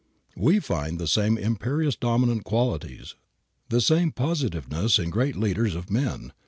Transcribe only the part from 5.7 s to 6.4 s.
of men.